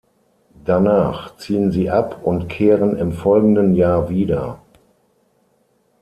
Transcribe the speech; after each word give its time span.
Danach 0.65 1.37
ziehen 1.37 1.71
sie 1.71 1.91
ab 1.91 2.21
und 2.23 2.47
kehren 2.47 2.97
im 2.97 3.11
folgenden 3.11 3.75
Jahr 3.75 4.09
wieder. 4.09 4.59